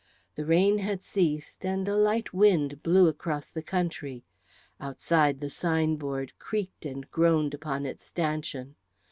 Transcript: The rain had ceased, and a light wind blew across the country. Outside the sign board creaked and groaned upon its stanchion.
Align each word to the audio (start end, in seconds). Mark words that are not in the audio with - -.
The 0.33 0.45
rain 0.47 0.79
had 0.79 1.03
ceased, 1.03 1.63
and 1.63 1.87
a 1.87 1.95
light 1.95 2.33
wind 2.33 2.81
blew 2.81 3.07
across 3.07 3.45
the 3.45 3.61
country. 3.61 4.23
Outside 4.79 5.39
the 5.41 5.49
sign 5.51 5.95
board 5.97 6.33
creaked 6.39 6.87
and 6.87 7.07
groaned 7.11 7.53
upon 7.53 7.85
its 7.85 8.03
stanchion. 8.05 8.73